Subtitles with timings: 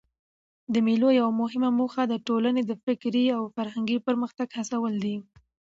[0.73, 5.17] د مېلو یوه مهمه موخه د ټولني د فکري او فرهنګي پرمختګ هڅول دي.